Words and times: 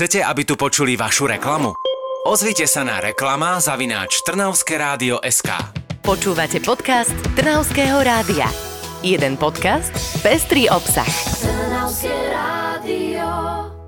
Chcete, 0.00 0.24
aby 0.24 0.48
tu 0.48 0.56
počuli 0.56 0.96
vašu 0.96 1.28
reklamu? 1.28 1.76
Ozvite 2.24 2.64
sa 2.64 2.80
na 2.88 3.04
reklama 3.04 3.60
zavináč 3.60 4.24
Trnavské 4.24 4.80
rádio 4.80 5.20
SK. 5.20 5.52
Počúvate 6.00 6.56
podcast 6.64 7.12
Trnavského 7.36 8.00
rádia. 8.00 8.48
Jeden 9.04 9.36
podcast, 9.36 9.92
pestrý 10.24 10.72
obsah. 10.72 11.04
Trnavské 11.44 12.16
rádio. 12.32 13.28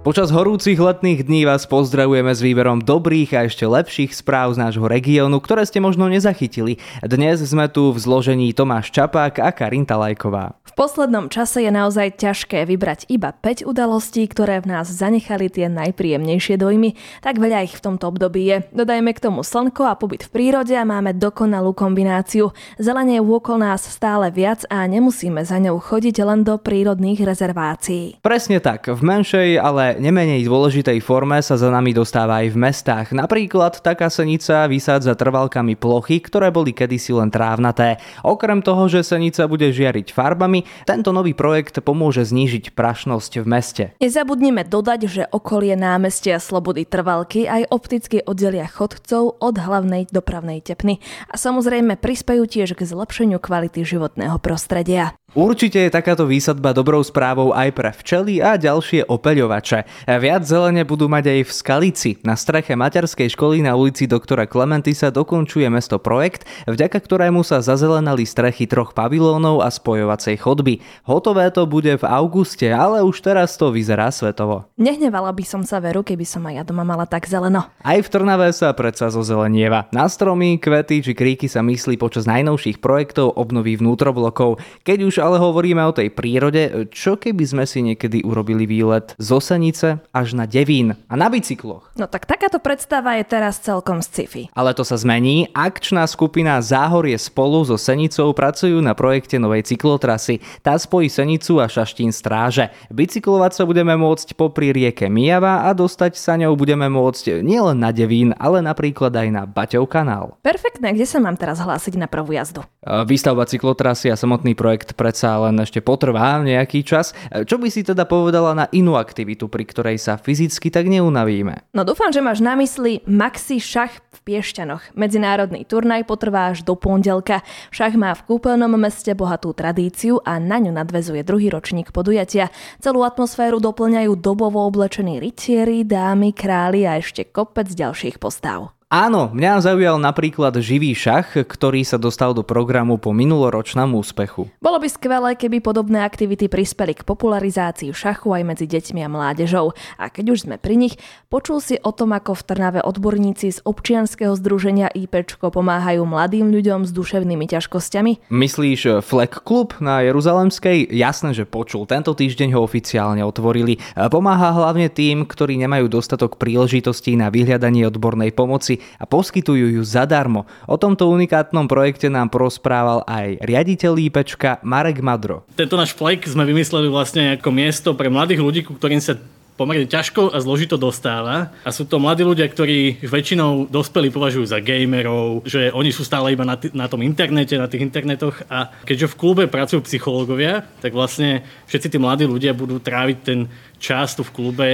Počas 0.02 0.34
horúcich 0.34 0.82
letných 0.82 1.30
dní 1.30 1.46
vás 1.46 1.62
pozdravujeme 1.70 2.34
s 2.34 2.42
výberom 2.42 2.82
dobrých 2.82 3.38
a 3.38 3.46
ešte 3.46 3.62
lepších 3.62 4.10
správ 4.10 4.50
z 4.50 4.58
nášho 4.58 4.82
regiónu, 4.90 5.38
ktoré 5.38 5.62
ste 5.62 5.78
možno 5.78 6.10
nezachytili. 6.10 6.82
Dnes 7.06 7.38
sme 7.38 7.70
tu 7.70 7.94
v 7.94 8.02
zložení 8.02 8.50
Tomáš 8.50 8.90
Čapák 8.90 9.38
a 9.38 9.54
Karinta 9.54 9.94
Lajková. 9.94 10.58
V 10.66 10.74
poslednom 10.74 11.28
čase 11.30 11.62
je 11.62 11.70
naozaj 11.70 12.18
ťažké 12.18 12.64
vybrať 12.64 13.06
iba 13.14 13.30
5 13.30 13.62
udalostí, 13.62 14.24
ktoré 14.26 14.58
v 14.64 14.74
nás 14.74 14.90
zanechali 14.90 15.52
tie 15.52 15.68
najpríjemnejšie 15.68 16.56
dojmy, 16.58 16.98
tak 17.22 17.38
veľa 17.38 17.68
ich 17.68 17.76
v 17.76 17.84
tomto 17.92 18.10
období 18.10 18.42
je. 18.48 18.56
Dodajme 18.74 19.12
k 19.14 19.22
tomu 19.22 19.46
slnko 19.46 19.86
a 19.86 19.94
pobyt 19.94 20.26
v 20.26 20.32
prírode 20.32 20.72
a 20.72 20.82
máme 20.88 21.12
dokonalú 21.14 21.76
kombináciu. 21.76 22.56
Zelenie 22.80 23.20
je 23.20 23.28
okolo 23.28 23.68
nás 23.68 23.84
stále 23.84 24.32
viac 24.32 24.64
a 24.72 24.82
nemusíme 24.88 25.44
za 25.44 25.60
ňou 25.60 25.76
chodiť 25.76 26.24
len 26.24 26.40
do 26.40 26.56
prírodných 26.56 27.20
rezervácií. 27.20 28.24
Presne 28.24 28.58
tak, 28.58 28.88
v 28.88 28.98
menšej, 29.04 29.60
ale 29.60 29.91
nemenej 29.98 30.46
dôležitej 30.46 31.02
forme 31.02 31.40
sa 31.40 31.58
za 31.58 31.68
nami 31.68 31.92
dostáva 31.92 32.44
aj 32.44 32.52
v 32.52 32.60
mestách. 32.60 33.06
Napríklad 33.10 33.80
taká 33.80 34.12
senica 34.12 34.68
vysádza 34.68 35.16
trvalkami 35.16 35.74
plochy, 35.74 36.20
ktoré 36.20 36.52
boli 36.52 36.76
kedysi 36.76 37.16
len 37.16 37.32
trávnaté. 37.32 38.00
Okrem 38.22 38.60
toho, 38.60 38.86
že 38.86 39.04
senica 39.04 39.48
bude 39.48 39.68
žiariť 39.72 40.12
farbami, 40.12 40.64
tento 40.84 41.10
nový 41.10 41.32
projekt 41.32 41.80
pomôže 41.82 42.28
znížiť 42.28 42.76
prašnosť 42.76 43.32
v 43.42 43.46
meste. 43.48 43.84
Nezabudnime 43.98 44.68
dodať, 44.68 45.00
že 45.08 45.22
okolie 45.28 45.74
námestia 45.74 46.36
Slobody 46.38 46.84
Trvalky 46.84 47.48
aj 47.48 47.72
opticky 47.72 48.20
oddelia 48.22 48.68
chodcov 48.68 49.40
od 49.40 49.54
hlavnej 49.56 50.08
dopravnej 50.12 50.60
tepny 50.60 51.00
a 51.32 51.40
samozrejme 51.40 51.96
prispejú 51.96 52.44
tiež 52.44 52.76
k 52.76 52.84
zlepšeniu 52.84 53.40
kvality 53.40 53.82
životného 53.82 54.36
prostredia. 54.38 55.16
Určite 55.32 55.80
je 55.80 55.88
takáto 55.88 56.28
výsadba 56.28 56.76
dobrou 56.76 57.00
správou 57.00 57.56
aj 57.56 57.72
pre 57.72 57.88
včely 57.88 58.44
a 58.44 58.60
ďalšie 58.60 59.08
opeľovače. 59.08 60.04
Viac 60.20 60.44
zelene 60.44 60.84
budú 60.84 61.08
mať 61.08 61.24
aj 61.32 61.40
v 61.48 61.52
Skalici. 61.56 62.10
Na 62.20 62.36
streche 62.36 62.76
materskej 62.76 63.32
školy 63.32 63.64
na 63.64 63.72
ulici 63.72 64.04
doktora 64.04 64.44
Klementisa 64.44 65.08
dokončuje 65.08 65.64
mesto 65.72 65.96
projekt, 65.96 66.44
vďaka 66.68 67.00
ktorému 67.00 67.40
sa 67.48 67.64
zazelenali 67.64 68.28
strechy 68.28 68.68
troch 68.68 68.92
pavilónov 68.92 69.64
a 69.64 69.72
spojovacej 69.72 70.36
chodby. 70.36 70.84
Hotové 71.08 71.48
to 71.48 71.64
bude 71.64 71.96
v 71.96 72.04
auguste, 72.04 72.68
ale 72.68 73.00
už 73.00 73.24
teraz 73.24 73.56
to 73.56 73.72
vyzerá 73.72 74.12
svetovo. 74.12 74.68
Nehnevala 74.76 75.32
by 75.32 75.48
som 75.48 75.64
sa 75.64 75.80
veru, 75.80 76.04
keby 76.04 76.28
som 76.28 76.44
aj 76.44 76.60
ja 76.60 76.64
doma 76.68 76.84
mala 76.84 77.08
tak 77.08 77.24
zeleno. 77.24 77.72
Aj 77.80 77.96
v 77.96 78.04
Trnave 78.04 78.52
sa 78.52 78.68
predsa 78.76 79.08
zozelenieva. 79.08 79.88
Na 79.96 80.12
stromy, 80.12 80.60
kvety 80.60 81.00
či 81.00 81.16
kríky 81.16 81.48
sa 81.48 81.64
myslí 81.64 81.96
počas 81.96 82.28
najnovších 82.28 82.84
projektov 82.84 83.32
obnovy 83.32 83.80
vnútroblokov. 83.80 84.60
Keď 84.84 85.00
už 85.08 85.14
ale 85.22 85.38
hovoríme 85.38 85.78
o 85.86 85.94
tej 85.94 86.10
prírode, 86.10 86.90
čo 86.90 87.14
keby 87.14 87.44
sme 87.46 87.64
si 87.70 87.86
niekedy 87.86 88.26
urobili 88.26 88.66
výlet 88.66 89.14
z 89.22 89.28
Osenice 89.30 90.02
až 90.10 90.34
na 90.34 90.50
Devín 90.50 90.98
a 91.06 91.14
na 91.14 91.30
bicykloch? 91.30 91.94
No 91.94 92.10
tak 92.10 92.26
takáto 92.26 92.58
predstava 92.58 93.14
je 93.14 93.24
teraz 93.30 93.62
celkom 93.62 94.02
sci-fi. 94.02 94.50
Ale 94.50 94.74
to 94.74 94.82
sa 94.82 94.98
zmení. 94.98 95.46
Akčná 95.54 96.02
skupina 96.10 96.58
Záhorie 96.58 97.14
spolu 97.14 97.62
so 97.62 97.78
Senicou 97.78 98.34
pracujú 98.34 98.82
na 98.82 98.98
projekte 98.98 99.38
novej 99.38 99.62
cyklotrasy. 99.62 100.42
Tá 100.66 100.74
spojí 100.74 101.06
Senicu 101.06 101.62
a 101.62 101.70
Šaštín 101.70 102.10
stráže. 102.10 102.74
Bicyklovať 102.90 103.52
sa 103.54 103.62
budeme 103.62 103.94
môcť 103.94 104.34
popri 104.34 104.74
rieke 104.74 105.06
Mijava 105.06 105.68
a 105.68 105.76
dostať 105.76 106.18
sa 106.18 106.34
ňou 106.34 106.58
budeme 106.58 106.90
môcť 106.90 107.44
nielen 107.46 107.78
na 107.78 107.94
Devín, 107.94 108.34
ale 108.40 108.58
napríklad 108.64 109.14
aj 109.14 109.28
na 109.30 109.42
Baťov 109.46 109.86
kanál. 109.86 110.34
Perfektné, 110.42 110.96
kde 110.96 111.06
sa 111.06 111.22
mám 111.22 111.38
teraz 111.38 111.62
hlásiť 111.62 111.94
na 112.00 112.08
prvú 112.08 112.34
jazdu? 112.34 112.66
Výstavba 112.82 113.46
cyklotrasy 113.46 114.10
a 114.10 114.18
samotný 114.18 114.58
projekt 114.58 114.98
predsa 115.12 115.44
len 115.44 115.60
ešte 115.60 115.84
potrvá 115.84 116.40
nejaký 116.40 116.80
čas. 116.88 117.12
Čo 117.28 117.60
by 117.60 117.68
si 117.68 117.84
teda 117.84 118.08
povedala 118.08 118.56
na 118.56 118.64
inú 118.72 118.96
aktivitu, 118.96 119.44
pri 119.44 119.68
ktorej 119.68 120.00
sa 120.00 120.16
fyzicky 120.16 120.72
tak 120.72 120.88
neunavíme? 120.88 121.68
No 121.76 121.84
dúfam, 121.84 122.08
že 122.08 122.24
máš 122.24 122.40
na 122.40 122.56
mysli 122.56 123.04
Maxi 123.04 123.60
šach 123.60 123.92
v 123.92 124.18
Piešťanoch. 124.24 124.96
Medzinárodný 124.96 125.68
turnaj 125.68 126.08
potrvá 126.08 126.56
až 126.56 126.64
do 126.64 126.80
pondelka. 126.80 127.44
Šach 127.68 127.92
má 127.92 128.16
v 128.16 128.24
kúpeľnom 128.24 128.72
meste 128.80 129.12
bohatú 129.12 129.52
tradíciu 129.52 130.16
a 130.24 130.40
na 130.40 130.56
ňu 130.56 130.72
nadvezuje 130.72 131.20
druhý 131.20 131.52
ročník 131.52 131.92
podujatia. 131.92 132.48
Celú 132.80 133.04
atmosféru 133.04 133.60
doplňajú 133.60 134.16
dobovo 134.16 134.64
oblečení 134.64 135.20
rytieri, 135.20 135.84
dámy, 135.84 136.32
králi 136.32 136.88
a 136.88 136.96
ešte 136.96 137.28
kopec 137.28 137.68
ďalších 137.68 138.16
postav. 138.16 138.72
Áno, 138.92 139.32
mňa 139.32 139.64
zaujal 139.64 139.96
napríklad 139.96 140.52
živý 140.60 140.92
šach, 140.92 141.32
ktorý 141.32 141.80
sa 141.80 141.96
dostal 141.96 142.36
do 142.36 142.44
programu 142.44 143.00
po 143.00 143.16
minuloročnom 143.16 143.88
úspechu. 143.96 144.52
Bolo 144.60 144.76
by 144.76 144.84
skvelé, 144.84 145.32
keby 145.32 145.64
podobné 145.64 146.04
aktivity 146.04 146.44
prispeli 146.44 146.92
k 146.92 147.00
popularizácii 147.00 147.88
šachu 147.88 148.36
aj 148.36 148.44
medzi 148.44 148.68
deťmi 148.68 149.00
a 149.00 149.08
mládežou. 149.08 149.72
A 149.96 150.12
keď 150.12 150.36
už 150.36 150.44
sme 150.44 150.60
pri 150.60 150.76
nich, 150.76 151.00
počul 151.32 151.64
si 151.64 151.80
o 151.80 151.88
tom, 151.88 152.12
ako 152.12 152.36
v 152.36 152.42
Trnave 152.44 152.80
odborníci 152.84 153.56
z 153.56 153.64
občianskeho 153.64 154.36
združenia 154.36 154.92
IPčko 154.92 155.48
pomáhajú 155.48 156.04
mladým 156.04 156.52
ľuďom 156.52 156.84
s 156.84 156.92
duševnými 156.92 157.48
ťažkosťami? 157.48 158.28
Myslíš 158.28 159.00
Fleck 159.00 159.40
Club 159.40 159.72
na 159.80 160.04
Jeruzalemskej? 160.04 160.92
Jasné, 160.92 161.32
že 161.32 161.48
počul. 161.48 161.88
Tento 161.88 162.12
týždeň 162.12 162.52
ho 162.52 162.60
oficiálne 162.60 163.24
otvorili. 163.24 163.80
Pomáha 163.96 164.52
hlavne 164.52 164.92
tým, 164.92 165.24
ktorí 165.24 165.56
nemajú 165.64 165.88
dostatok 165.88 166.36
príležitostí 166.36 167.16
na 167.16 167.32
vyhľadanie 167.32 167.88
odbornej 167.88 168.36
pomoci 168.36 168.81
a 168.98 169.04
poskytujú 169.04 169.78
ju 169.78 169.82
zadarmo. 169.82 170.46
O 170.66 170.78
tomto 170.78 171.10
unikátnom 171.10 171.66
projekte 171.66 172.08
nám 172.12 172.30
porozprával 172.32 173.02
aj 173.06 173.42
riaditeľ 173.42 173.92
IPčka 174.10 174.62
Marek 174.66 175.02
Madro. 175.02 175.46
Tento 175.58 175.78
náš 175.78 175.94
flek 175.94 176.24
sme 176.26 176.46
vymysleli 176.46 176.88
vlastne 176.88 177.36
ako 177.36 177.48
miesto 177.50 177.94
pre 177.96 178.12
mladých 178.12 178.40
ľudí, 178.42 178.60
ku 178.66 178.74
ktorým 178.76 179.02
sa 179.02 179.18
pomerne 179.52 179.84
ťažko 179.84 180.32
a 180.32 180.40
zložito 180.40 180.80
dostáva. 180.80 181.52
A 181.62 181.70
sú 181.70 181.84
to 181.84 182.00
mladí 182.00 182.24
ľudia, 182.24 182.48
ktorí 182.48 183.04
väčšinou 183.04 183.68
dospelí 183.68 184.08
považujú 184.08 184.48
za 184.48 184.58
gamerov, 184.58 185.44
že 185.44 185.68
oni 185.70 185.92
sú 185.92 186.02
stále 186.02 186.32
iba 186.32 186.42
na, 186.42 186.56
t- 186.56 186.72
na 186.72 186.88
tom 186.88 187.04
internete, 187.04 187.54
na 187.60 187.68
tých 187.68 187.84
internetoch 187.84 188.42
a 188.48 188.72
keďže 188.82 189.12
v 189.12 189.18
klube 189.18 189.44
pracujú 189.46 189.84
psychológovia, 189.84 190.64
tak 190.80 190.96
vlastne 190.96 191.44
všetci 191.68 191.94
tí 191.94 191.98
mladí 192.00 192.24
ľudia 192.24 192.56
budú 192.56 192.80
tráviť 192.80 193.18
ten 193.22 193.46
čas 193.76 194.16
tu 194.16 194.24
v 194.24 194.34
klube 194.34 194.68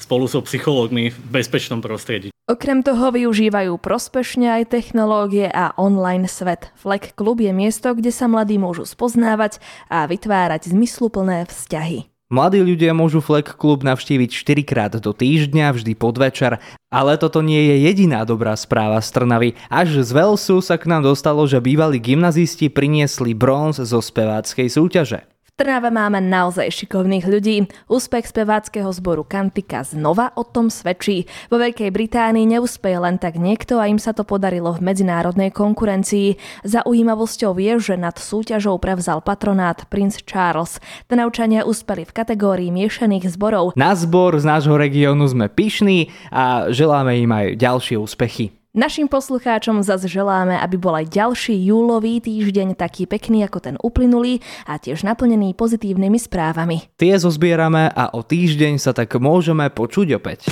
spolu 0.00 0.26
so 0.26 0.42
psychológmi 0.42 1.14
v 1.14 1.18
bezpečnom 1.30 1.78
prostredí. 1.78 2.31
Okrem 2.50 2.82
toho 2.82 3.14
využívajú 3.14 3.78
prospešne 3.78 4.50
aj 4.50 4.74
technológie 4.74 5.46
a 5.46 5.78
online 5.78 6.26
svet. 6.26 6.74
Fleck 6.74 7.14
Klub 7.14 7.38
je 7.38 7.54
miesto, 7.54 7.94
kde 7.94 8.10
sa 8.10 8.26
mladí 8.26 8.58
môžu 8.58 8.82
spoznávať 8.82 9.62
a 9.86 10.10
vytvárať 10.10 10.74
zmysluplné 10.74 11.46
vzťahy. 11.46 12.10
Mladí 12.34 12.58
ľudia 12.58 12.98
môžu 12.98 13.22
Fleck 13.22 13.54
klub 13.54 13.86
navštíviť 13.86 14.30
4 14.34 14.66
krát 14.66 14.92
do 14.98 15.14
týždňa, 15.14 15.70
vždy 15.70 15.94
podvečer, 15.94 16.58
ale 16.90 17.14
toto 17.14 17.46
nie 17.46 17.62
je 17.62 17.86
jediná 17.86 18.26
dobrá 18.26 18.58
správa 18.58 18.98
z 18.98 19.14
Trnavy. 19.14 19.54
Až 19.70 20.02
z 20.02 20.10
Velsu 20.10 20.58
sa 20.58 20.74
k 20.74 20.90
nám 20.90 21.06
dostalo, 21.06 21.46
že 21.46 21.62
bývalí 21.62 22.02
gymnazisti 22.02 22.72
priniesli 22.72 23.38
bronz 23.38 23.78
zo 23.78 24.02
speváckej 24.02 24.66
súťaže. 24.66 25.30
Trnave 25.52 25.92
máme 25.92 26.16
naozaj 26.24 26.72
šikovných 26.72 27.28
ľudí. 27.28 27.68
Úspech 27.84 28.24
speváckého 28.24 28.88
zboru 28.88 29.20
Kantika 29.20 29.84
znova 29.84 30.32
o 30.32 30.48
tom 30.48 30.72
svedčí. 30.72 31.28
Vo 31.52 31.60
Veľkej 31.60 31.92
Británii 31.92 32.48
neúspeje 32.48 32.96
len 32.96 33.20
tak 33.20 33.36
niekto 33.36 33.76
a 33.76 33.84
im 33.84 34.00
sa 34.00 34.16
to 34.16 34.24
podarilo 34.24 34.72
v 34.72 34.80
medzinárodnej 34.80 35.52
konkurencii. 35.52 36.40
Zaujímavosťou 36.64 37.52
je, 37.60 37.92
že 37.92 38.00
nad 38.00 38.16
súťažou 38.16 38.80
prevzal 38.80 39.20
patronát 39.20 39.84
princ 39.92 40.24
Charles. 40.24 40.80
Trnavčania 41.04 41.68
uspeli 41.68 42.08
v 42.08 42.16
kategórii 42.16 42.72
miešaných 42.72 43.28
zborov. 43.28 43.76
Na 43.76 43.92
zbor 43.92 44.40
z 44.40 44.48
nášho 44.48 44.80
regiónu 44.80 45.28
sme 45.28 45.52
pyšní 45.52 46.08
a 46.32 46.72
želáme 46.72 47.20
im 47.20 47.28
aj 47.28 47.60
ďalšie 47.60 48.00
úspechy. 48.00 48.61
Našim 48.72 49.04
poslucháčom 49.04 49.84
zase 49.84 50.08
želáme, 50.08 50.56
aby 50.56 50.80
bol 50.80 50.96
aj 50.96 51.12
ďalší 51.12 51.68
júlový 51.68 52.24
týždeň 52.24 52.72
taký 52.72 53.04
pekný 53.04 53.44
ako 53.44 53.60
ten 53.60 53.76
uplynulý 53.76 54.40
a 54.64 54.80
tiež 54.80 55.04
naplnený 55.04 55.52
pozitívnymi 55.52 56.16
správami. 56.16 56.88
Tie 56.96 57.12
zozbierame 57.12 57.92
a 57.92 58.08
o 58.16 58.24
týždeň 58.24 58.80
sa 58.80 58.96
tak 58.96 59.12
môžeme 59.20 59.68
počuť 59.68 60.16
opäť. 60.16 60.48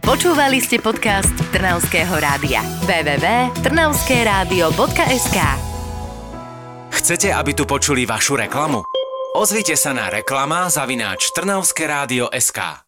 Počúvali 0.00 0.64
ste 0.64 0.80
podcast 0.80 1.36
Trnavského 1.52 2.16
rádia. 2.16 2.64
www.trnavskeradio.sk 2.88 5.38
Chcete, 6.88 7.36
aby 7.36 7.52
tu 7.52 7.68
počuli 7.68 8.08
vašu 8.08 8.40
reklamu? 8.40 8.80
Ozvite 9.36 9.76
sa 9.76 9.92
na 9.92 10.08
reklama 10.08 10.72
zavináč 10.72 11.36
Trnavské 11.36 11.84
rádio 11.84 12.32
SK. 12.32 12.87